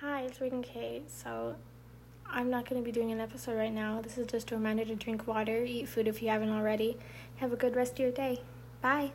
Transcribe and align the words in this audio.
Hi, 0.00 0.20
it's 0.20 0.40
Regan 0.40 0.62
Kate. 0.62 1.10
So, 1.10 1.56
I'm 2.24 2.50
not 2.50 2.70
going 2.70 2.80
to 2.80 2.86
be 2.86 2.92
doing 2.92 3.10
an 3.10 3.18
episode 3.18 3.56
right 3.56 3.72
now. 3.72 4.00
This 4.00 4.16
is 4.16 4.28
just 4.28 4.52
a 4.52 4.54
reminder 4.54 4.84
to 4.84 4.94
drink 4.94 5.26
water, 5.26 5.64
eat 5.64 5.88
food 5.88 6.06
if 6.06 6.22
you 6.22 6.28
haven't 6.28 6.50
already. 6.50 6.96
Have 7.38 7.52
a 7.52 7.56
good 7.56 7.74
rest 7.74 7.94
of 7.94 7.98
your 7.98 8.12
day. 8.12 8.40
Bye. 8.80 9.10